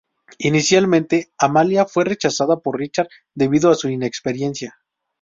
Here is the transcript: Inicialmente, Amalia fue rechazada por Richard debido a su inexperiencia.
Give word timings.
Inicialmente, 0.39 1.27
Amalia 1.37 1.85
fue 1.85 2.05
rechazada 2.05 2.57
por 2.57 2.75
Richard 2.75 3.07
debido 3.35 3.69
a 3.69 3.75
su 3.75 3.87
inexperiencia. 3.87 4.79